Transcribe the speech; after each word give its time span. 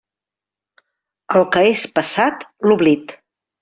Al 1.41 1.47
que 1.57 1.65
és 1.77 1.87
passat, 2.03 2.51
l'oblit. 2.71 3.19